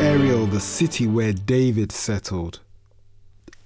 Ariel, 0.00 0.46
the 0.46 0.60
city 0.60 1.06
where 1.06 1.34
David 1.34 1.92
settled. 1.92 2.60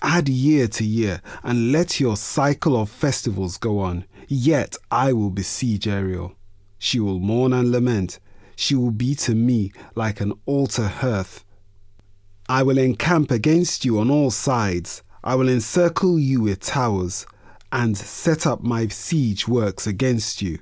Add 0.02 0.28
year 0.28 0.66
to 0.66 0.84
year, 0.84 1.22
and 1.44 1.70
let 1.70 2.00
your 2.00 2.16
cycle 2.16 2.76
of 2.76 2.90
festivals 2.90 3.56
go 3.56 3.78
on. 3.78 4.04
Yet 4.26 4.76
I 4.90 5.12
will 5.12 5.30
besiege 5.30 5.86
Ariel. 5.86 6.34
She 6.76 6.98
will 6.98 7.20
mourn 7.20 7.52
and 7.52 7.70
lament. 7.70 8.18
She 8.56 8.74
will 8.74 8.90
be 8.90 9.14
to 9.14 9.34
me 9.36 9.70
like 9.94 10.20
an 10.20 10.32
altar 10.44 10.88
hearth. 10.88 11.44
I 12.48 12.64
will 12.64 12.78
encamp 12.78 13.30
against 13.30 13.84
you 13.84 14.00
on 14.00 14.10
all 14.10 14.32
sides. 14.32 15.04
I 15.22 15.36
will 15.36 15.48
encircle 15.48 16.18
you 16.18 16.40
with 16.40 16.58
towers, 16.58 17.26
and 17.70 17.96
set 17.96 18.44
up 18.44 18.60
my 18.60 18.88
siege 18.88 19.46
works 19.46 19.86
against 19.86 20.42
you. 20.42 20.58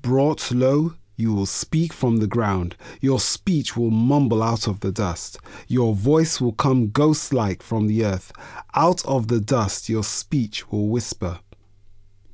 Brought 0.00 0.50
low, 0.50 0.94
you 1.20 1.34
will 1.34 1.46
speak 1.46 1.92
from 1.92 2.16
the 2.16 2.26
ground. 2.26 2.74
Your 3.00 3.20
speech 3.20 3.76
will 3.76 3.90
mumble 3.90 4.42
out 4.42 4.66
of 4.66 4.80
the 4.80 4.90
dust. 4.90 5.38
Your 5.68 5.94
voice 5.94 6.40
will 6.40 6.52
come 6.52 6.90
ghost 6.90 7.32
like 7.32 7.62
from 7.62 7.86
the 7.86 8.04
earth. 8.04 8.32
Out 8.74 9.04
of 9.04 9.28
the 9.28 9.40
dust, 9.40 9.88
your 9.88 10.02
speech 10.02 10.72
will 10.72 10.88
whisper. 10.88 11.40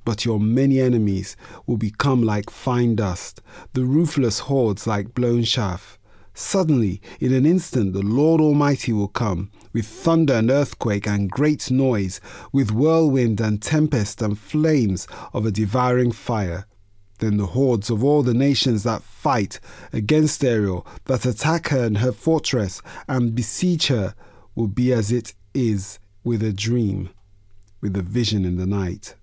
But 0.05 0.25
your 0.25 0.39
many 0.39 0.81
enemies 0.81 1.37
will 1.67 1.77
become 1.77 2.23
like 2.23 2.49
fine 2.49 2.95
dust, 2.95 3.43
the 3.73 3.85
ruthless 3.85 4.39
hordes 4.39 4.87
like 4.87 5.15
blown 5.15 5.43
chaff. 5.43 5.99
Suddenly, 6.33 7.01
in 7.19 7.33
an 7.33 7.47
instant, 7.47 7.93
the 7.93 8.03
Lord 8.03 8.41
Almighty 8.41 8.93
will 8.93 9.09
come, 9.09 9.51
with 9.73 9.87
thunder 9.87 10.35
and 10.35 10.51
earthquake 10.51 11.09
and 11.09 11.31
great 11.31 11.71
noise, 11.71 12.21
with 12.53 12.71
whirlwind 12.71 13.41
and 13.41 13.61
tempest 13.61 14.23
and 14.23 14.39
flames 14.39 15.09
of 15.33 15.45
a 15.45 15.51
devouring 15.51 16.13
fire. 16.13 16.67
Then 17.19 17.39
the 17.39 17.47
hordes 17.47 17.91
of 17.91 18.05
all 18.05 18.23
the 18.23 18.35
nations 18.35 18.83
that 18.83 19.03
fight 19.03 19.59
against 19.93 20.45
Ariel, 20.45 20.87
that 21.05 21.25
attack 21.25 21.69
her 21.69 21.85
and 21.85 21.99
her 21.99 22.13
fortress, 22.13 22.83
and 23.09 23.35
besiege 23.35 23.87
her, 23.87 24.15
will 24.55 24.69
be 24.69 24.93
as 24.93 25.11
it 25.11 25.35
is 25.55 25.99
with 26.25 26.43
a 26.43 26.53
dream, 26.53 27.11
with 27.81 27.97
a 27.97 28.03
vision 28.03 28.45
in 28.45 28.57
the 28.57 28.67
night. 28.67 29.15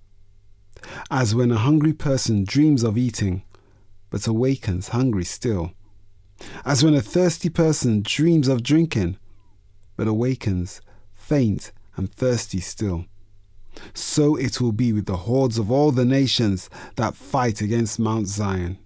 As 1.12 1.36
when 1.36 1.52
a 1.52 1.58
hungry 1.58 1.94
person 1.94 2.44
dreams 2.44 2.84
of 2.84 2.98
eating, 2.98 3.44
but 4.10 4.28
awakens 4.28 4.90
hungry 4.90 5.26
still. 5.26 5.72
As 6.66 6.84
when 6.84 6.94
a 6.94 7.02
thirsty 7.02 7.50
person 7.50 8.02
dreams 8.04 8.48
of 8.48 8.64
drinking, 8.64 9.18
but 9.96 10.08
awakens 10.08 10.82
faint 11.14 11.72
and 11.96 12.12
thirsty 12.12 12.60
still 12.60 13.06
so 13.94 14.36
it 14.36 14.62
will 14.62 14.72
be 14.72 14.94
with 14.94 15.06
the 15.06 15.18
hordes 15.18 15.58
of 15.58 15.72
all 15.72 15.92
the 15.92 16.06
nations 16.06 16.70
that 16.96 17.16
fight 17.16 17.62
against 17.62 18.00
Mount 18.00 18.28
Zion. 18.28 18.78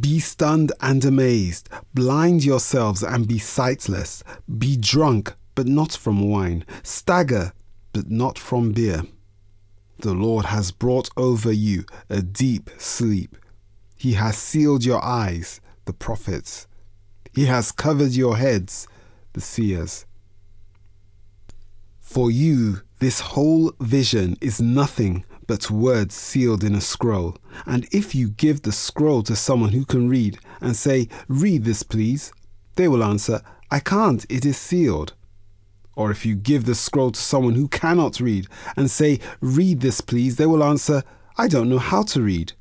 Be 0.00 0.18
stunned 0.18 0.72
and 0.80 1.04
amazed, 1.04 1.68
blind 1.94 2.44
yourselves 2.44 3.02
and 3.02 3.26
be 3.26 3.38
sightless, 3.38 4.22
be 4.58 4.76
drunk, 4.76 5.34
but 5.54 5.66
not 5.66 5.92
from 5.92 6.28
wine, 6.28 6.64
stagger, 6.82 7.52
but 7.92 8.10
not 8.10 8.38
from 8.38 8.72
beer. 8.72 9.02
The 10.00 10.14
Lord 10.14 10.46
has 10.46 10.70
brought 10.70 11.10
over 11.16 11.50
you 11.50 11.84
a 12.08 12.22
deep 12.22 12.70
sleep. 12.78 13.36
He 13.96 14.12
has 14.12 14.38
sealed 14.38 14.84
your 14.84 15.04
eyes, 15.04 15.60
the 15.86 15.92
prophets. 15.92 16.68
He 17.34 17.46
has 17.46 17.72
covered 17.72 18.12
your 18.12 18.36
heads, 18.36 18.86
the 19.32 19.40
seers. 19.40 20.06
For 21.98 22.30
you, 22.30 22.82
this 22.98 23.20
whole 23.20 23.72
vision 23.80 24.36
is 24.40 24.60
nothing 24.60 25.24
but 25.46 25.70
words 25.70 26.14
sealed 26.14 26.62
in 26.62 26.74
a 26.74 26.80
scroll. 26.80 27.36
And 27.64 27.86
if 27.92 28.14
you 28.14 28.28
give 28.28 28.62
the 28.62 28.72
scroll 28.72 29.22
to 29.24 29.34
someone 29.34 29.70
who 29.70 29.84
can 29.84 30.08
read 30.08 30.38
and 30.60 30.76
say, 30.76 31.08
Read 31.26 31.64
this, 31.64 31.82
please, 31.82 32.32
they 32.76 32.86
will 32.86 33.02
answer, 33.02 33.40
I 33.70 33.80
can't, 33.80 34.24
it 34.28 34.44
is 34.44 34.56
sealed. 34.56 35.14
Or 35.96 36.10
if 36.10 36.24
you 36.24 36.36
give 36.36 36.64
the 36.64 36.74
scroll 36.74 37.10
to 37.10 37.20
someone 37.20 37.54
who 37.54 37.66
cannot 37.66 38.20
read 38.20 38.46
and 38.76 38.90
say, 38.90 39.20
Read 39.40 39.80
this, 39.80 40.00
please, 40.00 40.36
they 40.36 40.46
will 40.46 40.62
answer, 40.62 41.02
I 41.36 41.48
don't 41.48 41.68
know 41.68 41.78
how 41.78 42.02
to 42.04 42.22
read. 42.22 42.52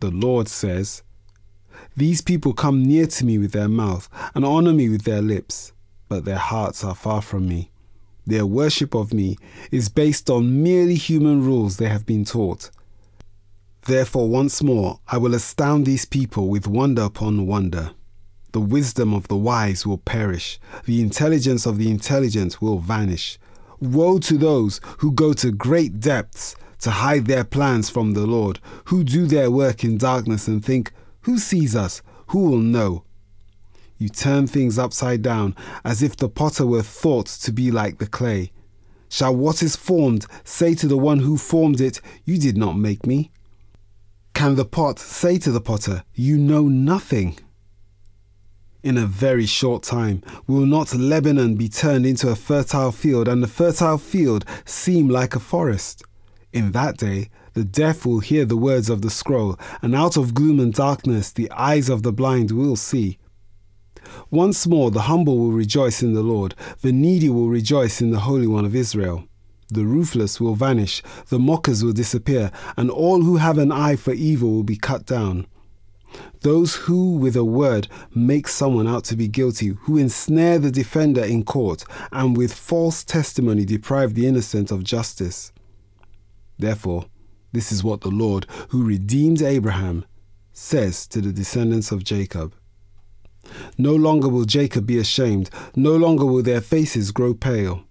The 0.00 0.10
Lord 0.10 0.48
says, 0.48 1.02
These 1.96 2.20
people 2.20 2.52
come 2.52 2.84
near 2.84 3.06
to 3.06 3.24
me 3.24 3.38
with 3.38 3.52
their 3.52 3.68
mouth 3.68 4.08
and 4.34 4.44
honor 4.44 4.72
me 4.72 4.88
with 4.88 5.02
their 5.02 5.22
lips, 5.22 5.72
but 6.08 6.24
their 6.24 6.38
hearts 6.38 6.84
are 6.84 6.94
far 6.94 7.22
from 7.22 7.48
me. 7.48 7.71
Their 8.26 8.46
worship 8.46 8.94
of 8.94 9.12
me 9.12 9.36
is 9.70 9.88
based 9.88 10.30
on 10.30 10.62
merely 10.62 10.94
human 10.94 11.44
rules 11.44 11.76
they 11.76 11.88
have 11.88 12.06
been 12.06 12.24
taught. 12.24 12.70
Therefore, 13.82 14.28
once 14.28 14.62
more, 14.62 15.00
I 15.08 15.18
will 15.18 15.34
astound 15.34 15.86
these 15.86 16.04
people 16.04 16.48
with 16.48 16.68
wonder 16.68 17.02
upon 17.02 17.46
wonder. 17.46 17.90
The 18.52 18.60
wisdom 18.60 19.12
of 19.12 19.28
the 19.28 19.36
wise 19.36 19.86
will 19.86 19.98
perish, 19.98 20.60
the 20.84 21.00
intelligence 21.00 21.66
of 21.66 21.78
the 21.78 21.90
intelligent 21.90 22.60
will 22.62 22.78
vanish. 22.78 23.38
Woe 23.80 24.18
to 24.20 24.38
those 24.38 24.80
who 24.98 25.10
go 25.10 25.32
to 25.32 25.50
great 25.50 25.98
depths 25.98 26.54
to 26.80 26.90
hide 26.90 27.26
their 27.26 27.44
plans 27.44 27.90
from 27.90 28.12
the 28.12 28.26
Lord, 28.26 28.60
who 28.86 29.02
do 29.02 29.26
their 29.26 29.50
work 29.50 29.82
in 29.82 29.98
darkness 29.98 30.46
and 30.46 30.64
think, 30.64 30.92
Who 31.22 31.38
sees 31.38 31.74
us? 31.74 32.02
Who 32.28 32.40
will 32.40 32.58
know? 32.58 33.04
You 34.02 34.08
turn 34.08 34.48
things 34.48 34.80
upside 34.80 35.22
down 35.22 35.54
as 35.84 36.02
if 36.02 36.16
the 36.16 36.28
potter 36.28 36.66
were 36.66 36.82
thought 36.82 37.26
to 37.26 37.52
be 37.52 37.70
like 37.70 37.98
the 37.98 38.08
clay. 38.08 38.50
Shall 39.08 39.36
what 39.36 39.62
is 39.62 39.76
formed 39.76 40.26
say 40.42 40.74
to 40.74 40.88
the 40.88 40.98
one 40.98 41.20
who 41.20 41.38
formed 41.38 41.80
it, 41.80 42.00
You 42.24 42.36
did 42.36 42.56
not 42.56 42.72
make 42.76 43.06
me? 43.06 43.30
Can 44.34 44.56
the 44.56 44.64
pot 44.64 44.98
say 44.98 45.38
to 45.38 45.52
the 45.52 45.60
potter, 45.60 46.02
You 46.14 46.36
know 46.36 46.66
nothing? 46.66 47.38
In 48.82 48.98
a 48.98 49.06
very 49.06 49.46
short 49.46 49.84
time, 49.84 50.20
will 50.48 50.66
not 50.66 50.92
Lebanon 50.92 51.54
be 51.54 51.68
turned 51.68 52.04
into 52.04 52.28
a 52.28 52.34
fertile 52.34 52.90
field, 52.90 53.28
and 53.28 53.40
the 53.40 53.46
fertile 53.46 53.98
field 53.98 54.44
seem 54.64 55.08
like 55.08 55.36
a 55.36 55.38
forest? 55.38 56.02
In 56.52 56.72
that 56.72 56.96
day, 56.96 57.30
the 57.54 57.62
deaf 57.62 58.04
will 58.04 58.18
hear 58.18 58.46
the 58.46 58.56
words 58.56 58.90
of 58.90 59.02
the 59.02 59.10
scroll, 59.10 59.56
and 59.80 59.94
out 59.94 60.16
of 60.16 60.34
gloom 60.34 60.58
and 60.58 60.74
darkness 60.74 61.30
the 61.30 61.48
eyes 61.52 61.88
of 61.88 62.02
the 62.02 62.12
blind 62.12 62.50
will 62.50 62.74
see. 62.74 63.18
Once 64.30 64.66
more, 64.66 64.90
the 64.90 65.02
humble 65.02 65.38
will 65.38 65.52
rejoice 65.52 66.02
in 66.02 66.14
the 66.14 66.22
Lord, 66.22 66.54
the 66.80 66.92
needy 66.92 67.28
will 67.28 67.48
rejoice 67.48 68.00
in 68.00 68.10
the 68.10 68.20
Holy 68.20 68.46
One 68.46 68.64
of 68.64 68.74
Israel. 68.74 69.24
The 69.68 69.84
ruthless 69.84 70.40
will 70.40 70.54
vanish, 70.54 71.02
the 71.28 71.38
mockers 71.38 71.82
will 71.82 71.92
disappear, 71.92 72.50
and 72.76 72.90
all 72.90 73.22
who 73.22 73.36
have 73.36 73.58
an 73.58 73.72
eye 73.72 73.96
for 73.96 74.12
evil 74.12 74.50
will 74.50 74.62
be 74.62 74.76
cut 74.76 75.06
down. 75.06 75.46
Those 76.42 76.74
who, 76.74 77.16
with 77.16 77.36
a 77.36 77.44
word, 77.44 77.88
make 78.14 78.48
someone 78.48 78.86
out 78.86 79.04
to 79.04 79.16
be 79.16 79.28
guilty, 79.28 79.68
who 79.68 79.96
ensnare 79.96 80.58
the 80.58 80.70
defender 80.70 81.24
in 81.24 81.44
court, 81.44 81.84
and 82.10 82.36
with 82.36 82.52
false 82.52 83.02
testimony 83.02 83.64
deprive 83.64 84.14
the 84.14 84.26
innocent 84.26 84.70
of 84.70 84.84
justice. 84.84 85.52
Therefore, 86.58 87.06
this 87.52 87.72
is 87.72 87.82
what 87.82 88.00
the 88.00 88.10
Lord, 88.10 88.46
who 88.68 88.84
redeemed 88.84 89.40
Abraham, 89.40 90.04
says 90.52 91.06
to 91.08 91.20
the 91.20 91.32
descendants 91.32 91.92
of 91.92 92.04
Jacob. 92.04 92.54
No 93.78 93.94
longer 93.94 94.28
will 94.28 94.44
Jacob 94.44 94.86
be 94.86 94.98
ashamed, 94.98 95.50
no 95.74 95.96
longer 95.96 96.24
will 96.24 96.42
their 96.42 96.60
faces 96.60 97.10
grow 97.10 97.34
pale. 97.34 97.84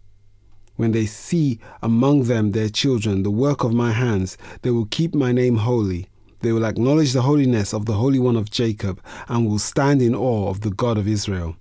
When 0.76 0.92
they 0.92 1.06
see 1.06 1.60
among 1.82 2.24
them 2.24 2.52
their 2.52 2.70
children, 2.70 3.24
the 3.24 3.32
work 3.32 3.64
of 3.64 3.74
my 3.74 3.92
hands, 3.92 4.38
they 4.62 4.72
will 4.72 4.86
keep 4.86 5.14
my 5.14 5.32
name 5.32 5.58
holy. 5.58 6.08
They 6.42 6.52
will 6.52 6.66
acknowledge 6.66 7.14
the 7.14 7.22
holiness 7.22 7.74
of 7.74 7.86
the 7.86 7.94
Holy 7.94 8.18
One 8.18 8.36
of 8.36 8.50
Jacob 8.50 9.00
and 9.28 9.48
will 9.48 9.60
stand 9.60 10.02
in 10.02 10.16
awe 10.16 10.50
of 10.50 10.62
the 10.62 10.72
God 10.72 10.98
of 10.98 11.08
Israel. 11.08 11.56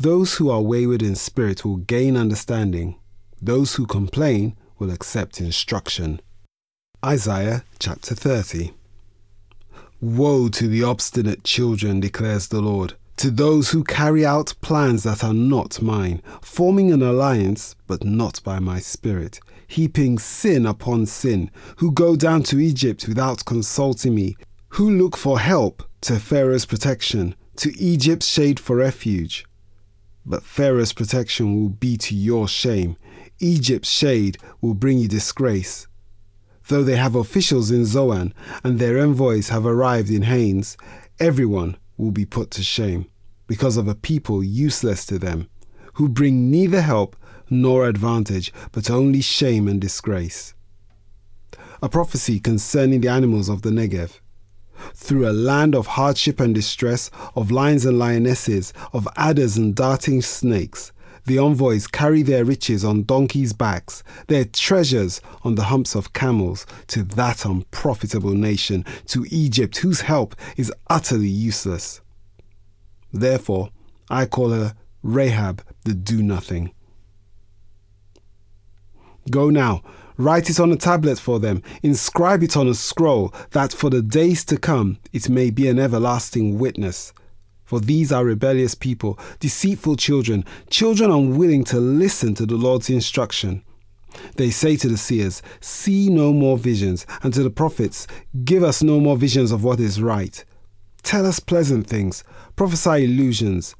Those 0.00 0.34
who 0.34 0.50
are 0.50 0.62
wayward 0.62 1.02
in 1.02 1.14
spirit 1.14 1.64
will 1.64 1.76
gain 1.76 2.16
understanding. 2.16 2.96
Those 3.42 3.74
who 3.74 3.86
complain 3.86 4.56
will 4.78 4.90
accept 4.90 5.40
instruction. 5.40 6.20
Isaiah 7.04 7.64
chapter 7.78 8.14
30. 8.14 8.72
Woe 10.00 10.48
to 10.48 10.68
the 10.68 10.82
obstinate 10.82 11.42
children, 11.42 12.00
declares 12.00 12.48
the 12.48 12.60
Lord, 12.60 12.94
to 13.16 13.30
those 13.30 13.70
who 13.70 13.82
carry 13.82 14.26
out 14.26 14.52
plans 14.60 15.04
that 15.04 15.24
are 15.24 15.32
not 15.32 15.80
mine, 15.80 16.22
forming 16.42 16.92
an 16.92 17.02
alliance, 17.02 17.74
but 17.86 18.04
not 18.04 18.42
by 18.44 18.58
my 18.58 18.78
spirit, 18.78 19.40
heaping 19.66 20.18
sin 20.18 20.66
upon 20.66 21.06
sin, 21.06 21.50
who 21.78 21.90
go 21.90 22.14
down 22.14 22.42
to 22.42 22.60
Egypt 22.60 23.08
without 23.08 23.46
consulting 23.46 24.14
me, 24.14 24.36
who 24.70 24.90
look 24.90 25.16
for 25.16 25.40
help 25.40 25.82
to 26.02 26.20
Pharaoh's 26.20 26.66
protection, 26.66 27.34
to 27.56 27.74
Egypt's 27.80 28.26
shade 28.26 28.60
for 28.60 28.76
refuge. 28.76 29.46
But 30.26 30.42
Pharaoh's 30.42 30.92
protection 30.92 31.58
will 31.58 31.70
be 31.70 31.96
to 31.98 32.14
your 32.14 32.48
shame. 32.48 32.98
Egypt's 33.38 33.90
shade 33.90 34.36
will 34.60 34.74
bring 34.74 34.98
you 34.98 35.08
disgrace. 35.08 35.86
Though 36.68 36.82
they 36.82 36.96
have 36.96 37.14
officials 37.14 37.70
in 37.70 37.84
Zoan 37.84 38.34
and 38.64 38.78
their 38.78 38.98
envoys 38.98 39.50
have 39.50 39.64
arrived 39.64 40.10
in 40.10 40.22
Hanes, 40.22 40.76
everyone 41.20 41.76
will 41.96 42.10
be 42.10 42.24
put 42.24 42.50
to 42.52 42.62
shame 42.62 43.06
because 43.46 43.76
of 43.76 43.86
a 43.86 43.94
people 43.94 44.42
useless 44.42 45.06
to 45.06 45.18
them, 45.18 45.48
who 45.94 46.08
bring 46.08 46.50
neither 46.50 46.80
help 46.80 47.16
nor 47.48 47.88
advantage, 47.88 48.52
but 48.72 48.90
only 48.90 49.20
shame 49.20 49.68
and 49.68 49.80
disgrace. 49.80 50.54
A 51.80 51.88
prophecy 51.88 52.40
concerning 52.40 53.00
the 53.00 53.08
animals 53.08 53.48
of 53.48 53.62
the 53.62 53.70
Negev. 53.70 54.18
Through 54.94 55.28
a 55.28 55.32
land 55.32 55.74
of 55.74 55.86
hardship 55.86 56.40
and 56.40 56.54
distress, 56.54 57.10
of 57.36 57.52
lions 57.52 57.86
and 57.86 57.98
lionesses, 57.98 58.72
of 58.92 59.06
adders 59.16 59.56
and 59.56 59.74
darting 59.74 60.20
snakes, 60.22 60.90
the 61.26 61.38
envoys 61.38 61.86
carry 61.86 62.22
their 62.22 62.44
riches 62.44 62.84
on 62.84 63.02
donkeys' 63.02 63.52
backs, 63.52 64.02
their 64.28 64.44
treasures 64.44 65.20
on 65.42 65.56
the 65.56 65.64
humps 65.64 65.94
of 65.94 66.12
camels, 66.12 66.66
to 66.88 67.02
that 67.02 67.44
unprofitable 67.44 68.32
nation, 68.32 68.84
to 69.06 69.26
Egypt, 69.30 69.78
whose 69.78 70.02
help 70.02 70.34
is 70.56 70.72
utterly 70.88 71.28
useless. 71.28 72.00
Therefore, 73.12 73.70
I 74.08 74.26
call 74.26 74.50
her 74.50 74.74
Rahab 75.02 75.64
the 75.84 75.94
Do 75.94 76.22
Nothing. 76.22 76.72
Go 79.30 79.50
now, 79.50 79.82
write 80.16 80.48
it 80.50 80.60
on 80.60 80.70
a 80.70 80.76
tablet 80.76 81.18
for 81.18 81.40
them, 81.40 81.62
inscribe 81.82 82.42
it 82.42 82.56
on 82.56 82.68
a 82.68 82.74
scroll, 82.74 83.34
that 83.50 83.72
for 83.72 83.90
the 83.90 84.02
days 84.02 84.44
to 84.44 84.56
come 84.56 84.98
it 85.12 85.28
may 85.28 85.50
be 85.50 85.68
an 85.68 85.78
everlasting 85.78 86.58
witness. 86.58 87.12
For 87.66 87.80
these 87.80 88.12
are 88.12 88.24
rebellious 88.24 88.76
people, 88.76 89.18
deceitful 89.40 89.96
children, 89.96 90.44
children 90.70 91.10
unwilling 91.10 91.64
to 91.64 91.80
listen 91.80 92.32
to 92.36 92.46
the 92.46 92.54
Lord's 92.54 92.88
instruction. 92.88 93.64
They 94.36 94.50
say 94.50 94.76
to 94.76 94.88
the 94.88 94.96
seers, 94.96 95.42
See 95.60 96.08
no 96.08 96.32
more 96.32 96.56
visions, 96.56 97.06
and 97.22 97.34
to 97.34 97.42
the 97.42 97.50
prophets, 97.50 98.06
Give 98.44 98.62
us 98.62 98.84
no 98.84 99.00
more 99.00 99.16
visions 99.16 99.50
of 99.50 99.64
what 99.64 99.80
is 99.80 100.00
right. 100.00 100.44
Tell 101.02 101.26
us 101.26 101.40
pleasant 101.40 101.88
things, 101.88 102.22
prophesy 102.54 103.04
illusions. 103.04 103.74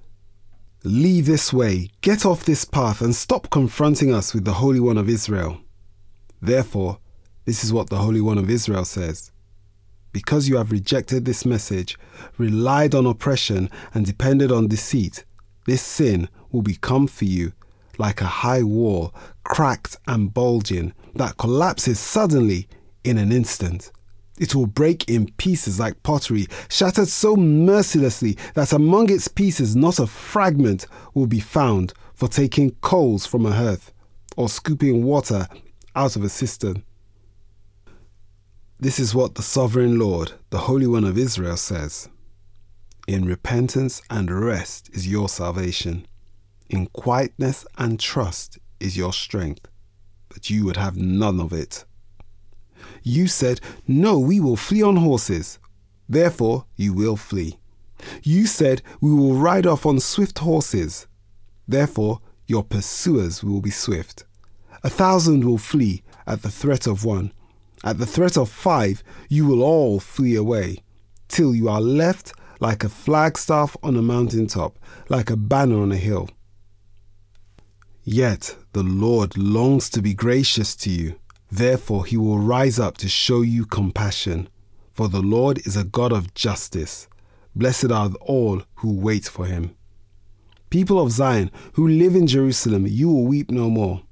Leave 0.82 1.26
this 1.26 1.52
way, 1.52 1.90
get 2.00 2.26
off 2.26 2.44
this 2.44 2.64
path, 2.64 3.00
and 3.00 3.14
stop 3.14 3.50
confronting 3.50 4.12
us 4.12 4.34
with 4.34 4.44
the 4.44 4.54
Holy 4.54 4.80
One 4.80 4.98
of 4.98 5.08
Israel. 5.08 5.60
Therefore, 6.42 6.98
this 7.44 7.62
is 7.62 7.72
what 7.72 7.88
the 7.88 7.98
Holy 7.98 8.20
One 8.20 8.38
of 8.38 8.50
Israel 8.50 8.84
says 8.84 9.30
because 10.16 10.48
you 10.48 10.56
have 10.56 10.72
rejected 10.72 11.26
this 11.26 11.44
message, 11.44 11.98
relied 12.38 12.94
on 12.94 13.04
oppression, 13.04 13.68
and 13.92 14.06
depended 14.06 14.50
on 14.50 14.66
deceit, 14.66 15.26
this 15.66 15.82
sin 15.82 16.26
will 16.50 16.62
become 16.62 17.06
for 17.06 17.26
you 17.26 17.52
like 17.98 18.22
a 18.22 18.32
high 18.42 18.62
wall, 18.62 19.14
cracked 19.44 19.98
and 20.06 20.32
bulging, 20.32 20.94
that 21.16 21.36
collapses 21.36 22.00
suddenly 22.00 22.66
in 23.04 23.18
an 23.18 23.30
instant. 23.30 23.92
It 24.38 24.54
will 24.54 24.66
break 24.66 25.06
in 25.06 25.32
pieces 25.32 25.78
like 25.78 26.02
pottery, 26.02 26.46
shattered 26.70 27.08
so 27.08 27.36
mercilessly 27.36 28.38
that 28.54 28.72
among 28.72 29.10
its 29.10 29.28
pieces 29.28 29.76
not 29.76 29.98
a 29.98 30.06
fragment 30.06 30.86
will 31.12 31.26
be 31.26 31.40
found 31.40 31.92
for 32.14 32.26
taking 32.26 32.70
coals 32.80 33.26
from 33.26 33.44
a 33.44 33.52
hearth 33.52 33.92
or 34.34 34.48
scooping 34.48 35.04
water 35.04 35.46
out 35.94 36.16
of 36.16 36.24
a 36.24 36.30
cistern. 36.30 36.85
This 38.78 38.98
is 38.98 39.14
what 39.14 39.36
the 39.36 39.42
sovereign 39.42 39.98
Lord, 39.98 40.32
the 40.50 40.58
Holy 40.58 40.86
One 40.86 41.04
of 41.04 41.16
Israel, 41.16 41.56
says 41.56 42.10
In 43.08 43.24
repentance 43.24 44.02
and 44.10 44.30
rest 44.30 44.90
is 44.92 45.08
your 45.08 45.30
salvation, 45.30 46.06
in 46.68 46.88
quietness 46.88 47.64
and 47.78 47.98
trust 47.98 48.58
is 48.78 48.94
your 48.94 49.14
strength, 49.14 49.66
but 50.28 50.50
you 50.50 50.66
would 50.66 50.76
have 50.76 50.98
none 50.98 51.40
of 51.40 51.54
it. 51.54 51.86
You 53.02 53.28
said, 53.28 53.62
No, 53.88 54.18
we 54.18 54.40
will 54.40 54.56
flee 54.56 54.82
on 54.82 54.96
horses. 54.96 55.58
Therefore, 56.06 56.66
you 56.76 56.92
will 56.92 57.16
flee. 57.16 57.58
You 58.22 58.46
said, 58.46 58.82
We 59.00 59.10
will 59.10 59.36
ride 59.36 59.66
off 59.66 59.86
on 59.86 60.00
swift 60.00 60.40
horses. 60.40 61.06
Therefore, 61.66 62.20
your 62.46 62.62
pursuers 62.62 63.42
will 63.42 63.62
be 63.62 63.70
swift. 63.70 64.26
A 64.84 64.90
thousand 64.90 65.44
will 65.44 65.56
flee 65.56 66.02
at 66.26 66.42
the 66.42 66.50
threat 66.50 66.86
of 66.86 67.06
one 67.06 67.32
at 67.86 67.98
the 67.98 68.04
threat 68.04 68.36
of 68.36 68.50
five, 68.50 69.04
you 69.28 69.46
will 69.46 69.62
all 69.62 70.00
flee 70.00 70.34
away, 70.34 70.78
till 71.28 71.54
you 71.54 71.68
are 71.68 71.80
left 71.80 72.32
like 72.58 72.82
a 72.82 72.88
flagstaff 72.88 73.76
on 73.80 73.96
a 73.96 74.02
mountain 74.02 74.48
top, 74.48 74.76
like 75.08 75.30
a 75.30 75.36
banner 75.36 75.80
on 75.80 75.92
a 75.92 75.96
hill. 75.96 76.28
Yet 78.02 78.56
the 78.72 78.82
Lord 78.82 79.38
longs 79.38 79.88
to 79.90 80.02
be 80.02 80.14
gracious 80.14 80.74
to 80.76 80.90
you. 80.90 81.14
Therefore, 81.48 82.04
he 82.04 82.16
will 82.16 82.38
rise 82.38 82.80
up 82.80 82.96
to 82.98 83.08
show 83.08 83.42
you 83.42 83.64
compassion. 83.64 84.48
For 84.92 85.08
the 85.08 85.22
Lord 85.22 85.58
is 85.64 85.76
a 85.76 85.84
God 85.84 86.12
of 86.12 86.34
justice. 86.34 87.06
Blessed 87.54 87.92
are 87.92 88.10
all 88.20 88.62
who 88.76 88.94
wait 88.94 89.26
for 89.26 89.46
him. 89.46 89.76
People 90.70 91.00
of 91.00 91.12
Zion 91.12 91.52
who 91.74 91.86
live 91.86 92.16
in 92.16 92.26
Jerusalem, 92.26 92.84
you 92.88 93.08
will 93.08 93.24
weep 93.24 93.52
no 93.52 93.70
more. 93.70 94.02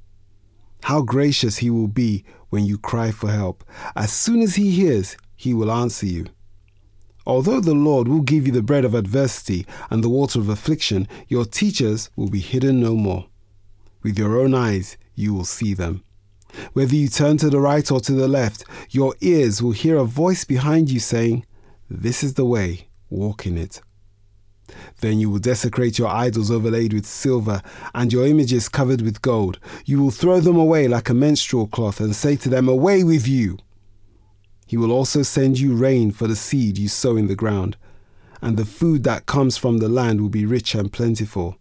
How 0.85 1.03
gracious 1.03 1.56
he 1.56 1.71
will 1.71 1.88
be 1.88 2.25
when 2.55 2.65
you 2.65 2.79
cry 2.79 3.11
for 3.11 3.33
help. 3.33 3.65
As 3.97 4.12
soon 4.12 4.41
as 4.41 4.55
he 4.55 4.71
hears, 4.71 5.17
he 5.35 5.53
will 5.53 5.73
answer 5.73 6.06
you. 6.06 6.27
Although 7.27 7.61
the 7.61 7.75
Lord 7.75 8.06
will 8.06 8.21
give 8.21 8.47
you 8.47 8.53
the 8.53 8.62
bread 8.62 8.85
of 8.85 8.95
adversity 8.95 9.67
and 9.91 10.05
the 10.05 10.09
water 10.09 10.39
of 10.39 10.49
affliction, 10.49 11.09
your 11.27 11.47
teachers 11.47 12.11
will 12.15 12.31
be 12.31 12.39
hidden 12.39 12.81
no 12.81 12.95
more. 12.95 13.26
With 14.05 14.17
your 14.17 14.38
own 14.38 14.55
eyes, 14.55 14.97
you 15.17 15.35
will 15.35 15.45
see 15.45 15.75
them. 15.75 16.05
Whether 16.75 16.95
you 16.95 17.09
turn 17.09 17.38
to 17.38 17.50
the 17.50 17.59
right 17.59 17.90
or 17.90 17.99
to 17.99 18.12
the 18.12 18.28
left, 18.28 18.64
your 18.90 19.17
ears 19.21 19.61
will 19.61 19.73
hear 19.73 19.97
a 19.97 20.05
voice 20.05 20.45
behind 20.45 20.93
you 20.93 21.00
saying, 21.00 21.45
This 21.90 22.23
is 22.23 22.35
the 22.35 22.45
way, 22.45 22.87
walk 23.11 23.47
in 23.47 23.59
it. 23.59 23.81
Then 25.00 25.18
you 25.18 25.30
will 25.30 25.38
desecrate 25.38 25.99
your 25.99 26.09
idols 26.09 26.50
overlaid 26.50 26.92
with 26.92 27.06
silver 27.06 27.62
and 27.94 28.12
your 28.12 28.26
images 28.26 28.68
covered 28.68 29.02
with 29.02 29.23
gold. 29.23 29.59
You 29.85 30.02
will 30.02 30.11
throw 30.11 30.40
them 30.40 30.56
away 30.56 30.88
like 30.88 31.11
a 31.11 31.14
menstrual 31.14 31.66
cloth 31.66 32.00
and 32.00 32.14
say 32.14 32.37
to 32.37 32.49
them, 32.49 32.68
Away 32.68 33.04
with 33.04 33.28
you! 33.28 33.59
He 34.66 34.76
will 34.76 34.92
also 34.92 35.23
send 35.23 35.59
you 35.59 35.75
rain 35.75 36.11
for 36.11 36.26
the 36.26 36.37
seed 36.37 36.78
you 36.78 36.88
sow 36.88 37.16
in 37.16 37.26
the 37.26 37.37
ground, 37.37 37.76
and 38.40 38.56
the 38.56 38.64
food 38.64 39.04
that 39.04 39.26
comes 39.26 39.56
from 39.56 39.78
the 39.78 39.88
land 39.88 40.21
will 40.21 40.30
be 40.30 40.47
rich 40.47 40.75
and 40.75 40.92
plentiful. 40.92 41.56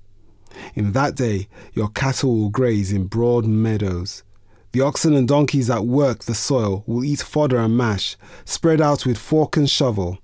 In 0.76 0.94
that 0.94 1.16
day, 1.16 1.48
your 1.74 1.90
cattle 1.90 2.36
will 2.36 2.50
graze 2.50 2.92
in 2.92 3.08
broad 3.08 3.46
meadows. 3.46 4.24
The 4.72 4.82
oxen 4.82 5.14
and 5.14 5.28
donkeys 5.28 5.68
that 5.68 5.86
work 5.86 6.24
the 6.24 6.34
soil 6.34 6.84
will 6.88 7.04
eat 7.04 7.20
fodder 7.20 7.58
and 7.58 7.78
mash, 7.78 8.16
spread 8.46 8.82
out 8.82 9.06
with 9.06 9.18
fork 9.18 9.58
and 9.58 9.70
shovel 9.70 10.20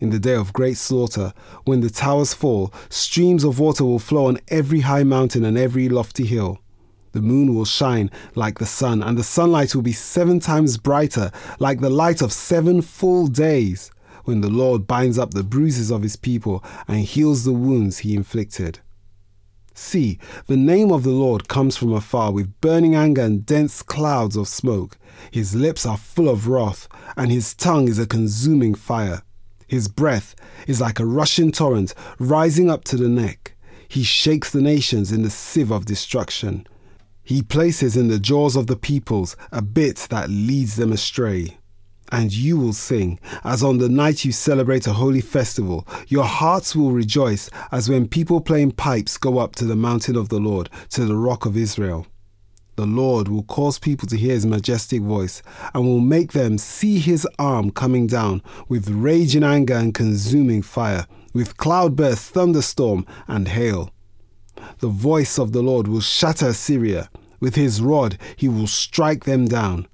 in 0.00 0.10
the 0.10 0.18
day 0.18 0.34
of 0.34 0.52
great 0.52 0.76
slaughter, 0.76 1.32
when 1.64 1.80
the 1.80 1.90
towers 1.90 2.34
fall, 2.34 2.72
streams 2.88 3.44
of 3.44 3.58
water 3.58 3.84
will 3.84 3.98
flow 3.98 4.26
on 4.26 4.38
every 4.48 4.80
high 4.80 5.04
mountain 5.04 5.44
and 5.44 5.58
every 5.58 5.88
lofty 5.88 6.24
hill. 6.24 6.58
The 7.12 7.22
moon 7.22 7.54
will 7.54 7.64
shine 7.64 8.10
like 8.34 8.58
the 8.58 8.66
sun, 8.66 9.02
and 9.02 9.16
the 9.16 9.24
sunlight 9.24 9.74
will 9.74 9.82
be 9.82 9.92
seven 9.92 10.40
times 10.40 10.76
brighter, 10.76 11.30
like 11.58 11.80
the 11.80 11.90
light 11.90 12.22
of 12.22 12.32
seven 12.32 12.82
full 12.82 13.26
days, 13.26 13.90
when 14.24 14.40
the 14.42 14.50
Lord 14.50 14.86
binds 14.86 15.18
up 15.18 15.32
the 15.32 15.42
bruises 15.42 15.90
of 15.90 16.02
his 16.02 16.16
people 16.16 16.62
and 16.86 16.98
heals 16.98 17.44
the 17.44 17.52
wounds 17.52 17.98
he 17.98 18.14
inflicted. 18.14 18.80
See, 19.72 20.18
the 20.48 20.56
name 20.56 20.90
of 20.92 21.04
the 21.04 21.10
Lord 21.12 21.48
comes 21.48 21.76
from 21.76 21.92
afar 21.92 22.32
with 22.32 22.60
burning 22.60 22.94
anger 22.94 23.22
and 23.22 23.46
dense 23.46 23.80
clouds 23.80 24.36
of 24.36 24.48
smoke. 24.48 24.98
His 25.30 25.54
lips 25.54 25.86
are 25.86 25.96
full 25.96 26.28
of 26.28 26.48
wrath, 26.48 26.88
and 27.16 27.30
his 27.30 27.54
tongue 27.54 27.88
is 27.88 27.98
a 27.98 28.06
consuming 28.06 28.74
fire. 28.74 29.22
His 29.68 29.86
breath 29.86 30.34
is 30.66 30.80
like 30.80 30.98
a 30.98 31.06
rushing 31.06 31.52
torrent 31.52 31.94
rising 32.18 32.70
up 32.70 32.82
to 32.84 32.96
the 32.96 33.08
neck. 33.08 33.54
He 33.86 34.02
shakes 34.02 34.50
the 34.50 34.62
nations 34.62 35.12
in 35.12 35.22
the 35.22 35.30
sieve 35.30 35.70
of 35.70 35.84
destruction. 35.84 36.66
He 37.22 37.42
places 37.42 37.96
in 37.96 38.08
the 38.08 38.18
jaws 38.18 38.56
of 38.56 38.66
the 38.66 38.76
peoples 38.76 39.36
a 39.52 39.62
bit 39.62 40.08
that 40.10 40.30
leads 40.30 40.76
them 40.76 40.92
astray. 40.92 41.58
and 42.10 42.32
you 42.32 42.56
will 42.56 42.72
sing, 42.72 43.20
as 43.44 43.62
on 43.62 43.78
the 43.78 43.88
night 43.88 44.24
you 44.24 44.32
celebrate 44.32 44.86
a 44.86 44.94
holy 44.94 45.20
festival. 45.20 45.86
Your 46.08 46.24
hearts 46.24 46.74
will 46.74 46.92
rejoice, 46.92 47.50
as 47.70 47.88
when 47.88 48.08
people 48.08 48.40
playing 48.40 48.72
pipes 48.72 49.16
go 49.18 49.38
up 49.38 49.54
to 49.56 49.64
the 49.64 49.76
mountain 49.76 50.16
of 50.16 50.28
the 50.28 50.40
Lord, 50.40 50.70
to 50.90 51.04
the 51.04 51.16
rock 51.16 51.44
of 51.44 51.56
Israel. 51.56 52.06
The 52.78 52.86
Lord 52.86 53.26
will 53.26 53.42
cause 53.42 53.76
people 53.80 54.06
to 54.06 54.16
hear 54.16 54.34
his 54.34 54.46
majestic 54.46 55.02
voice, 55.02 55.42
and 55.74 55.84
will 55.84 55.98
make 55.98 56.30
them 56.30 56.58
see 56.58 57.00
his 57.00 57.26
arm 57.36 57.72
coming 57.72 58.06
down 58.06 58.40
with 58.68 58.88
raging 58.88 59.42
anger 59.42 59.74
and 59.74 59.92
consuming 59.92 60.62
fire, 60.62 61.08
with 61.34 61.56
cloudburst, 61.56 62.30
thunderstorm, 62.30 63.04
and 63.26 63.48
hail. 63.48 63.90
The 64.78 64.86
voice 64.86 65.40
of 65.40 65.50
the 65.50 65.60
Lord 65.60 65.88
will 65.88 66.00
shatter 66.00 66.50
Assyria. 66.50 67.10
With 67.40 67.56
his 67.56 67.82
rod 67.82 68.16
he 68.36 68.48
will 68.48 68.68
strike 68.68 69.24
them 69.24 69.48
down. 69.48 69.88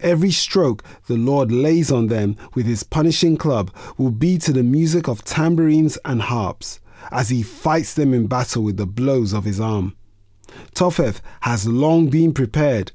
Every 0.00 0.32
stroke 0.32 0.82
the 1.06 1.16
Lord 1.16 1.52
lays 1.52 1.92
on 1.92 2.08
them 2.08 2.36
with 2.52 2.66
his 2.66 2.82
punishing 2.82 3.36
club 3.36 3.72
will 3.96 4.10
be 4.10 4.38
to 4.38 4.52
the 4.52 4.64
music 4.64 5.06
of 5.06 5.22
tambourines 5.22 5.98
and 6.04 6.20
harps, 6.20 6.80
as 7.12 7.28
he 7.28 7.44
fights 7.44 7.94
them 7.94 8.12
in 8.12 8.26
battle 8.26 8.64
with 8.64 8.76
the 8.76 8.86
blows 8.86 9.32
of 9.32 9.44
his 9.44 9.60
arm. 9.60 9.94
Topheth 10.74 11.20
has 11.40 11.66
long 11.66 12.08
been 12.08 12.32
prepared. 12.32 12.92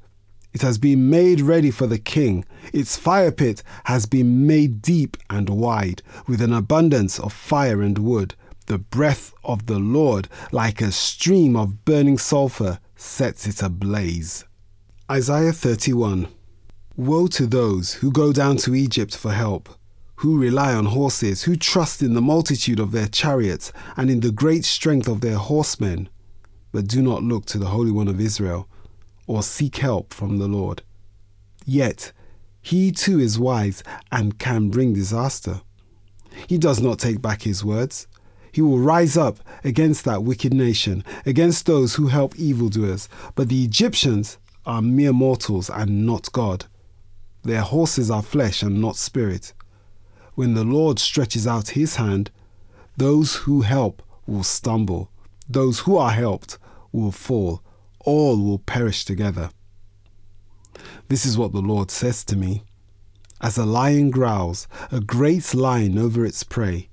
It 0.52 0.62
has 0.62 0.78
been 0.78 1.10
made 1.10 1.40
ready 1.40 1.70
for 1.70 1.86
the 1.86 1.98
king. 1.98 2.44
Its 2.72 2.96
fire 2.96 3.32
pit 3.32 3.62
has 3.84 4.06
been 4.06 4.46
made 4.46 4.82
deep 4.82 5.16
and 5.28 5.48
wide, 5.50 6.02
with 6.26 6.40
an 6.40 6.52
abundance 6.52 7.18
of 7.18 7.32
fire 7.32 7.82
and 7.82 7.98
wood. 7.98 8.34
The 8.66 8.78
breath 8.78 9.34
of 9.44 9.66
the 9.66 9.78
Lord, 9.78 10.28
like 10.52 10.80
a 10.80 10.92
stream 10.92 11.56
of 11.56 11.84
burning 11.84 12.18
sulphur, 12.18 12.78
sets 12.96 13.46
it 13.46 13.62
ablaze. 13.62 14.44
Isaiah 15.10 15.52
31 15.52 16.28
Woe 16.96 17.26
to 17.26 17.46
those 17.46 17.94
who 17.94 18.12
go 18.12 18.32
down 18.32 18.56
to 18.58 18.74
Egypt 18.74 19.16
for 19.16 19.32
help, 19.32 19.68
who 20.16 20.38
rely 20.38 20.72
on 20.72 20.86
horses, 20.86 21.42
who 21.42 21.56
trust 21.56 22.02
in 22.02 22.14
the 22.14 22.22
multitude 22.22 22.78
of 22.78 22.92
their 22.92 23.08
chariots 23.08 23.72
and 23.96 24.08
in 24.08 24.20
the 24.20 24.30
great 24.30 24.64
strength 24.64 25.08
of 25.08 25.20
their 25.20 25.36
horsemen, 25.36 26.08
but 26.74 26.88
do 26.88 27.00
not 27.00 27.22
look 27.22 27.46
to 27.46 27.56
the 27.56 27.66
Holy 27.66 27.92
One 27.92 28.08
of 28.08 28.20
Israel 28.20 28.68
or 29.28 29.44
seek 29.44 29.76
help 29.76 30.12
from 30.12 30.38
the 30.38 30.48
Lord. 30.48 30.82
Yet 31.64 32.10
he 32.60 32.90
too 32.90 33.20
is 33.20 33.38
wise 33.38 33.84
and 34.10 34.40
can 34.40 34.70
bring 34.70 34.92
disaster. 34.92 35.60
He 36.48 36.58
does 36.58 36.80
not 36.80 36.98
take 36.98 37.22
back 37.22 37.42
his 37.42 37.64
words. 37.64 38.08
He 38.50 38.60
will 38.60 38.80
rise 38.80 39.16
up 39.16 39.38
against 39.62 40.04
that 40.04 40.24
wicked 40.24 40.52
nation, 40.52 41.04
against 41.24 41.66
those 41.66 41.94
who 41.94 42.08
help 42.08 42.34
evildoers. 42.34 43.08
But 43.36 43.50
the 43.50 43.62
Egyptians 43.62 44.38
are 44.66 44.82
mere 44.82 45.12
mortals 45.12 45.70
and 45.70 46.04
not 46.04 46.32
God. 46.32 46.64
Their 47.44 47.62
horses 47.62 48.10
are 48.10 48.20
flesh 48.20 48.64
and 48.64 48.80
not 48.80 48.96
spirit. 48.96 49.52
When 50.34 50.54
the 50.54 50.64
Lord 50.64 50.98
stretches 50.98 51.46
out 51.46 51.68
his 51.68 51.96
hand, 51.96 52.32
those 52.96 53.36
who 53.36 53.60
help 53.60 54.02
will 54.26 54.42
stumble, 54.42 55.08
those 55.48 55.80
who 55.80 55.96
are 55.96 56.10
helped 56.10 56.58
will 56.94 57.12
fall, 57.12 57.62
all 58.00 58.42
will 58.42 58.58
perish 58.58 59.04
together. 59.04 59.50
This 61.08 61.26
is 61.26 61.36
what 61.36 61.52
the 61.52 61.60
Lord 61.60 61.90
says 61.90 62.24
to 62.24 62.36
me. 62.36 62.62
As 63.40 63.58
a 63.58 63.66
lion 63.66 64.10
growls, 64.10 64.66
a 64.90 65.00
great 65.00 65.54
lion 65.54 65.98
over 65.98 66.24
its 66.24 66.42
prey, 66.42 66.88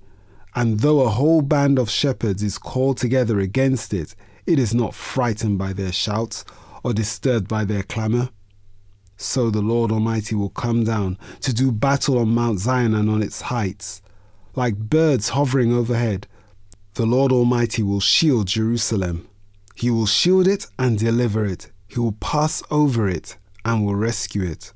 and 0.56 0.82
though 0.82 1.02
a 1.02 1.10
whole 1.10 1.42
band 1.42 1.80
of 1.80 1.90
shepherds 1.90 2.44
is 2.44 2.58
called 2.58 2.98
together 2.98 3.40
against 3.40 3.94
it, 3.94 4.16
it 4.46 4.60
is 4.60 4.74
not 4.74 4.94
frightened 4.94 5.58
by 5.58 5.72
their 5.72 5.94
shouts 5.94 6.44
or 6.84 6.94
disturbed 6.94 7.48
by 7.48 7.64
their 7.64 7.84
clamour 7.84 8.30
so 9.22 9.52
the 9.52 9.62
Lord 9.62 9.92
Almighty 9.92 10.36
will 10.36 10.50
come 10.50 10.84
down 10.84 11.18
to 11.42 11.54
do 11.54 11.72
battle 11.72 12.18
on 12.18 12.34
Mount 12.34 12.60
Zion 12.60 12.96
and 12.96 13.10
on 13.10 13.22
its 13.22 13.42
heights. 13.42 14.02
Like 14.56 14.76
birds 14.76 15.30
hovering 15.30 15.72
overhead, 15.72 16.28
the 16.96 17.06
Lord 17.06 17.32
Almighty 17.32 17.84
will 17.84 18.00
shield 18.00 18.48
Jerusalem. 18.48 19.28
He 19.82 19.90
will 19.90 20.06
shield 20.06 20.48
it 20.48 20.68
and 20.78 21.00
deliver 21.00 21.44
it. 21.44 21.72
He 21.88 22.00
will 22.00 22.12
pass 22.12 22.62
over 22.70 23.10
it 23.10 23.36
and 23.66 23.84
will 23.84 23.96
rescue 23.96 24.44
it. 24.44 24.74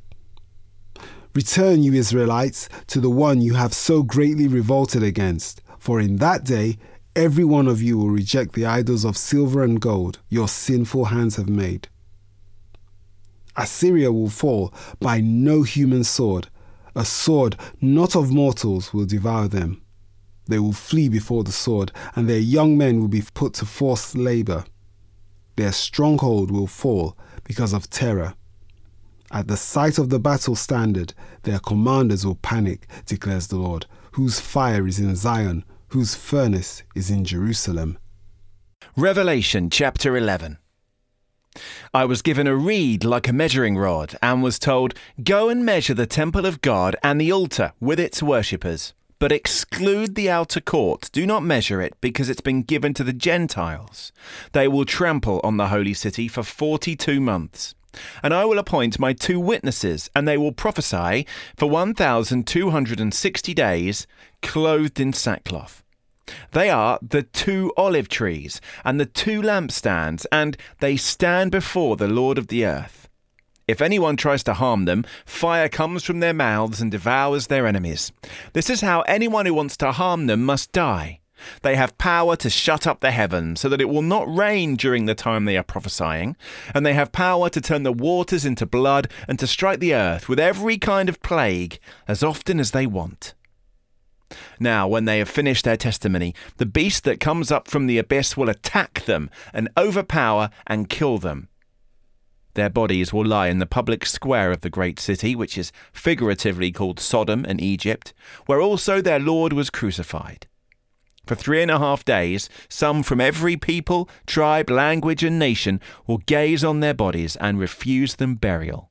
Return, 1.35 1.83
you 1.83 1.93
Israelites, 1.93 2.69
to 2.87 2.99
the 2.99 3.11
one 3.11 3.39
you 3.39 3.53
have 3.53 3.71
so 3.71 4.01
greatly 4.01 4.47
revolted 4.47 5.03
against, 5.03 5.61
for 5.77 5.99
in 5.99 6.17
that 6.17 6.43
day 6.43 6.79
every 7.15 7.45
one 7.45 7.67
of 7.67 7.83
you 7.83 7.99
will 7.99 8.09
reject 8.09 8.53
the 8.53 8.65
idols 8.65 9.05
of 9.05 9.15
silver 9.15 9.61
and 9.61 9.79
gold 9.79 10.17
your 10.27 10.47
sinful 10.47 11.05
hands 11.05 11.35
have 11.35 11.49
made. 11.49 11.87
Assyria 13.55 14.11
will 14.11 14.31
fall 14.31 14.73
by 14.99 15.21
no 15.21 15.61
human 15.61 16.03
sword. 16.03 16.47
A 16.95 17.05
sword 17.05 17.57
not 17.79 18.15
of 18.15 18.31
mortals 18.31 18.91
will 18.91 19.05
devour 19.05 19.47
them. 19.47 19.83
They 20.47 20.57
will 20.57 20.73
flee 20.73 21.09
before 21.09 21.43
the 21.43 21.51
sword, 21.51 21.91
and 22.15 22.27
their 22.27 22.39
young 22.39 22.75
men 22.75 22.99
will 22.99 23.07
be 23.07 23.21
put 23.35 23.53
to 23.55 23.67
forced 23.67 24.15
labor. 24.15 24.65
Their 25.55 25.71
stronghold 25.71 26.51
will 26.51 26.67
fall 26.67 27.17
because 27.43 27.73
of 27.73 27.89
terror. 27.89 28.33
At 29.31 29.47
the 29.47 29.57
sight 29.57 29.97
of 29.97 30.09
the 30.09 30.19
battle 30.19 30.55
standard, 30.55 31.13
their 31.43 31.59
commanders 31.59 32.25
will 32.25 32.35
panic, 32.35 32.87
declares 33.05 33.47
the 33.47 33.57
Lord, 33.57 33.85
whose 34.13 34.39
fire 34.39 34.87
is 34.87 34.99
in 34.99 35.15
Zion, 35.15 35.63
whose 35.89 36.15
furnace 36.15 36.83
is 36.93 37.09
in 37.09 37.25
Jerusalem. 37.25 37.97
Revelation 38.95 39.69
chapter 39.69 40.15
11. 40.15 40.57
I 41.93 42.05
was 42.05 42.21
given 42.21 42.47
a 42.47 42.55
reed 42.55 43.03
like 43.03 43.27
a 43.27 43.33
measuring 43.33 43.77
rod, 43.77 44.15
and 44.21 44.43
was 44.43 44.59
told, 44.59 44.93
Go 45.23 45.49
and 45.49 45.65
measure 45.65 45.93
the 45.93 46.05
temple 46.05 46.45
of 46.45 46.61
God 46.61 46.95
and 47.01 47.19
the 47.19 47.31
altar 47.31 47.73
with 47.79 47.99
its 47.99 48.21
worshippers. 48.21 48.93
But 49.17 49.31
exclude 49.31 50.15
the 50.15 50.29
outer 50.29 50.59
court. 50.59 51.09
Do 51.13 51.25
not 51.25 51.41
measure 51.41 51.81
it, 51.81 51.95
because 52.01 52.29
it's 52.29 52.41
been 52.41 52.63
given 52.63 52.93
to 52.95 53.03
the 53.03 53.13
Gentiles. 53.13 54.11
They 54.51 54.67
will 54.67 54.85
trample 54.85 55.39
on 55.43 55.57
the 55.57 55.67
holy 55.67 55.93
city 55.93 56.27
for 56.27 56.43
forty 56.43 56.95
two 56.95 57.21
months. 57.21 57.75
And 58.21 58.33
I 58.33 58.43
will 58.43 58.59
appoint 58.59 58.99
my 58.99 59.13
two 59.13 59.39
witnesses, 59.39 60.09
and 60.13 60.27
they 60.27 60.37
will 60.37 60.51
prophesy 60.51 61.25
for 61.55 61.69
one 61.69 61.93
thousand 61.93 62.45
two 62.45 62.71
hundred 62.71 62.99
and 62.99 63.13
sixty 63.13 63.53
days, 63.53 64.05
clothed 64.41 64.99
in 64.99 65.13
sackcloth. 65.13 65.81
They 66.51 66.69
are 66.69 66.99
the 67.01 67.23
two 67.23 67.71
olive 67.77 68.09
trees 68.09 68.59
and 68.83 68.99
the 68.99 69.05
two 69.05 69.41
lampstands, 69.41 70.25
and 70.31 70.57
they 70.79 70.97
stand 70.97 71.51
before 71.51 71.95
the 71.95 72.07
Lord 72.09 72.37
of 72.37 72.47
the 72.47 72.65
earth. 72.65 73.04
If 73.67 73.81
anyone 73.81 74.15
tries 74.15 74.43
to 74.43 74.53
harm 74.53 74.85
them, 74.85 75.05
fire 75.25 75.69
comes 75.69 76.03
from 76.03 76.19
their 76.19 76.33
mouths 76.33 76.81
and 76.81 76.91
devours 76.91 77.47
their 77.47 77.65
enemies. 77.65 78.11
This 78.53 78.69
is 78.69 78.81
how 78.81 79.01
anyone 79.01 79.47
who 79.47 79.55
wants 79.55 79.75
to 79.77 79.91
harm 79.91 80.27
them 80.27 80.45
must 80.45 80.71
die. 80.71 81.19
They 81.63 81.75
have 81.75 81.97
power 81.97 82.35
to 82.37 82.49
shut 82.49 82.85
up 82.87 82.99
the 82.99 83.11
heavens 83.11 83.59
so 83.59 83.69
that 83.69 83.81
it 83.81 83.89
will 83.89 84.01
not 84.01 84.33
rain 84.33 84.75
during 84.75 85.05
the 85.05 85.15
time 85.15 85.45
they 85.45 85.57
are 85.57 85.63
prophesying, 85.63 86.35
and 86.73 86.85
they 86.85 86.93
have 86.93 87.11
power 87.11 87.49
to 87.49 87.61
turn 87.61 87.83
the 87.83 87.91
waters 87.91 88.45
into 88.45 88.65
blood 88.65 89.11
and 89.27 89.37
to 89.39 89.47
strike 89.47 89.79
the 89.79 89.95
earth 89.95 90.29
with 90.29 90.39
every 90.39 90.77
kind 90.77 91.09
of 91.09 91.21
plague 91.21 91.79
as 92.07 92.23
often 92.23 92.59
as 92.59 92.71
they 92.71 92.85
want. 92.85 93.33
Now, 94.59 94.87
when 94.87 95.05
they 95.05 95.19
have 95.19 95.29
finished 95.29 95.65
their 95.65 95.77
testimony, 95.77 96.33
the 96.57 96.65
beast 96.65 97.03
that 97.03 97.19
comes 97.19 97.51
up 97.51 97.67
from 97.67 97.87
the 97.87 97.97
abyss 97.97 98.37
will 98.37 98.49
attack 98.49 99.05
them 99.05 99.29
and 99.53 99.69
overpower 99.77 100.49
and 100.67 100.89
kill 100.89 101.17
them. 101.17 101.49
Their 102.55 102.69
bodies 102.69 103.13
will 103.13 103.25
lie 103.25 103.47
in 103.47 103.59
the 103.59 103.65
public 103.65 104.05
square 104.05 104.51
of 104.51 104.61
the 104.61 104.69
great 104.69 104.99
city, 104.99 105.35
which 105.35 105.57
is 105.57 105.73
figuratively 105.91 106.71
called 106.71 106.99
Sodom 106.99 107.45
and 107.45 107.61
Egypt, 107.61 108.13
where 108.45 108.61
also 108.61 109.01
their 109.01 109.19
Lord 109.19 109.53
was 109.53 109.69
crucified. 109.69 110.47
For 111.25 111.35
three 111.35 111.61
and 111.61 111.71
a 111.71 111.79
half 111.79 112.05
days, 112.05 112.49
some 112.69 113.03
from 113.03 113.19
every 113.19 113.57
people, 113.57 114.09
tribe, 114.25 114.69
language, 114.69 115.23
and 115.23 115.37
nation 115.37 115.81
will 116.07 116.19
gaze 116.19 116.63
on 116.63 116.79
their 116.79 116.93
bodies 116.93 117.35
and 117.37 117.59
refuse 117.59 118.15
them 118.15 118.35
burial. 118.35 118.89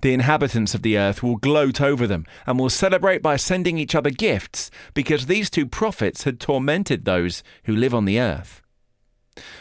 The 0.00 0.14
inhabitants 0.14 0.74
of 0.74 0.80
the 0.80 0.96
earth 0.96 1.22
will 1.22 1.36
gloat 1.36 1.80
over 1.80 2.06
them 2.06 2.24
and 2.46 2.58
will 2.58 2.70
celebrate 2.70 3.20
by 3.20 3.36
sending 3.36 3.76
each 3.76 3.94
other 3.94 4.10
gifts, 4.10 4.70
because 4.94 5.26
these 5.26 5.50
two 5.50 5.66
prophets 5.66 6.24
had 6.24 6.40
tormented 6.40 7.04
those 7.04 7.42
who 7.64 7.76
live 7.76 7.94
on 7.94 8.06
the 8.06 8.18
earth. 8.18 8.62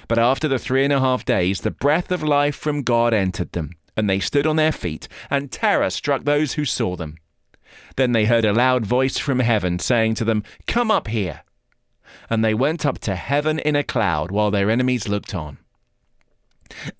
But 0.07 0.19
after 0.19 0.47
the 0.47 0.59
three 0.59 0.83
and 0.83 0.93
a 0.93 0.99
half 0.99 1.25
days, 1.25 1.61
the 1.61 1.71
breath 1.71 2.11
of 2.11 2.23
life 2.23 2.55
from 2.55 2.83
God 2.83 3.13
entered 3.13 3.51
them, 3.51 3.71
and 3.97 4.09
they 4.09 4.19
stood 4.19 4.47
on 4.47 4.55
their 4.55 4.71
feet, 4.71 5.07
and 5.29 5.51
terror 5.51 5.89
struck 5.89 6.23
those 6.23 6.53
who 6.53 6.65
saw 6.65 6.95
them. 6.95 7.17
Then 7.95 8.11
they 8.11 8.25
heard 8.25 8.45
a 8.45 8.53
loud 8.53 8.85
voice 8.85 9.17
from 9.17 9.39
heaven 9.39 9.79
saying 9.79 10.15
to 10.15 10.25
them, 10.25 10.43
Come 10.67 10.91
up 10.91 11.07
here. 11.07 11.41
And 12.29 12.43
they 12.43 12.53
went 12.53 12.85
up 12.85 12.99
to 12.99 13.15
heaven 13.15 13.59
in 13.59 13.75
a 13.75 13.83
cloud 13.83 14.31
while 14.31 14.51
their 14.51 14.69
enemies 14.69 15.07
looked 15.07 15.35
on. 15.35 15.57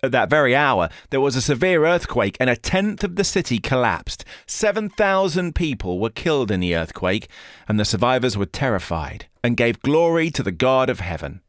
At 0.04 0.12
that 0.12 0.30
very 0.30 0.56
hour, 0.56 0.90
there 1.10 1.22
was 1.22 1.36
a 1.36 1.42
severe 1.42 1.86
earthquake, 1.86 2.38
and 2.40 2.50
a 2.50 2.56
tenth 2.56 3.04
of 3.04 3.16
the 3.16 3.24
city 3.24 3.58
collapsed. 3.60 4.24
7,000 4.46 5.56
people 5.56 6.00
were 6.00 6.12
killed 6.12 6.52
in 6.52 6.60
the 6.60 6.76
earthquake, 6.76 7.28
and 7.68 7.80
the 7.80 7.86
survivors 7.86 8.38
were 8.38 8.46
terrified 8.46 9.26
and 9.44 9.58
gave 9.58 9.82
glory 9.82 10.30
to 10.32 10.44
the 10.44 10.52
God 10.52 10.90
of 10.90 11.00
heaven. 11.00 11.42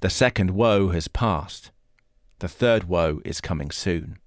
The 0.00 0.10
second 0.10 0.52
woe 0.52 0.88
has 0.88 1.08
passed. 1.08 1.70
The 2.38 2.48
third 2.48 2.84
woe 2.84 3.20
is 3.24 3.40
coming 3.40 3.70
soon. 3.70 4.18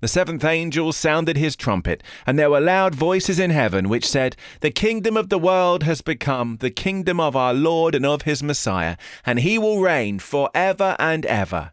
The 0.00 0.08
seventh 0.08 0.44
angel 0.44 0.92
sounded 0.92 1.36
his 1.36 1.54
trumpet, 1.54 2.02
and 2.26 2.38
there 2.38 2.50
were 2.50 2.60
loud 2.60 2.94
voices 2.94 3.38
in 3.38 3.50
heaven 3.50 3.88
which 3.88 4.08
said, 4.08 4.36
The 4.60 4.70
kingdom 4.70 5.16
of 5.16 5.28
the 5.28 5.38
world 5.38 5.82
has 5.84 6.00
become 6.00 6.56
the 6.58 6.70
kingdom 6.70 7.20
of 7.20 7.36
our 7.36 7.54
Lord 7.54 7.94
and 7.94 8.06
of 8.06 8.22
his 8.22 8.42
Messiah, 8.42 8.96
and 9.24 9.40
he 9.40 9.58
will 9.58 9.80
reign 9.80 10.18
for 10.18 10.50
ever 10.54 10.96
and 10.98 11.26
ever. 11.26 11.72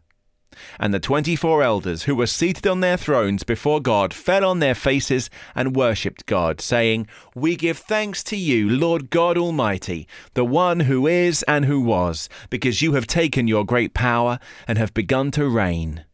And 0.78 0.92
the 0.92 1.00
twenty 1.00 1.36
four 1.36 1.62
elders 1.62 2.04
who 2.04 2.14
were 2.14 2.26
seated 2.26 2.66
on 2.66 2.80
their 2.80 2.96
thrones 2.96 3.42
before 3.42 3.80
God 3.80 4.12
fell 4.12 4.44
on 4.44 4.58
their 4.58 4.74
faces 4.74 5.30
and 5.54 5.76
worshipped 5.76 6.26
God, 6.26 6.60
saying, 6.60 7.06
We 7.34 7.56
give 7.56 7.78
thanks 7.78 8.22
to 8.24 8.36
you, 8.36 8.68
Lord 8.68 9.10
God 9.10 9.36
Almighty, 9.36 10.06
the 10.34 10.44
one 10.44 10.80
who 10.80 11.06
is 11.06 11.42
and 11.44 11.64
who 11.64 11.80
was, 11.80 12.28
because 12.50 12.82
you 12.82 12.92
have 12.92 13.06
taken 13.06 13.48
your 13.48 13.64
great 13.64 13.94
power 13.94 14.38
and 14.68 14.78
have 14.78 14.94
begun 14.94 15.30
to 15.32 15.48
reign. 15.48 16.04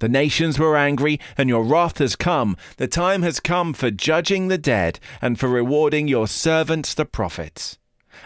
The 0.00 0.08
nations 0.08 0.58
were 0.58 0.76
angry, 0.76 1.18
and 1.36 1.48
your 1.48 1.64
wrath 1.64 1.98
has 1.98 2.14
come. 2.14 2.56
The 2.76 2.86
time 2.86 3.22
has 3.22 3.40
come 3.40 3.72
for 3.72 3.90
judging 3.90 4.48
the 4.48 4.58
dead 4.58 5.00
and 5.20 5.38
for 5.38 5.48
rewarding 5.48 6.06
your 6.06 6.28
servants 6.28 6.94
the 6.94 7.04
prophets 7.04 7.77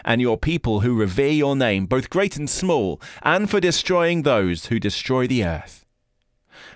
and 0.03 0.21
your 0.21 0.37
people 0.37 0.81
who 0.81 0.95
revere 0.95 1.31
your 1.31 1.55
name, 1.55 1.85
both 1.85 2.09
great 2.09 2.37
and 2.37 2.49
small, 2.49 3.01
and 3.21 3.49
for 3.49 3.59
destroying 3.59 4.23
those 4.23 4.67
who 4.67 4.79
destroy 4.79 5.27
the 5.27 5.43
earth. 5.43 5.85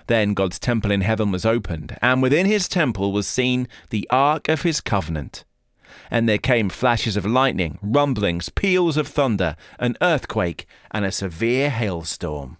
Then 0.06 0.34
God's 0.34 0.58
temple 0.58 0.90
in 0.90 1.02
heaven 1.02 1.30
was 1.30 1.44
opened, 1.44 1.96
and 2.00 2.22
within 2.22 2.46
his 2.46 2.68
temple 2.68 3.12
was 3.12 3.26
seen 3.26 3.68
the 3.90 4.08
ark 4.10 4.48
of 4.48 4.62
his 4.62 4.80
covenant. 4.80 5.44
And 6.10 6.28
there 6.28 6.38
came 6.38 6.70
flashes 6.70 7.16
of 7.16 7.26
lightning, 7.26 7.78
rumblings, 7.82 8.48
peals 8.48 8.96
of 8.96 9.06
thunder, 9.06 9.56
an 9.78 9.96
earthquake, 10.00 10.66
and 10.90 11.04
a 11.04 11.12
severe 11.12 11.68
hailstorm. 11.68 12.56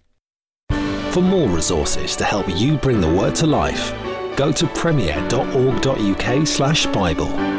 For 1.11 1.21
more 1.21 1.49
resources 1.49 2.15
to 2.17 2.23
help 2.23 2.47
you 2.55 2.77
bring 2.77 3.01
the 3.01 3.11
word 3.11 3.33
to 3.35 3.47
life, 3.47 3.91
go 4.35 4.51
to 4.51 4.67
premier.org.uk/bible. 4.67 7.58